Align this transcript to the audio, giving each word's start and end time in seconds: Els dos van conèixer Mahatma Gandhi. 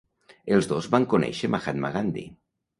Els 0.55 0.69
dos 0.71 0.87
van 0.95 1.05
conèixer 1.13 1.53
Mahatma 1.59 1.95
Gandhi. 2.01 2.29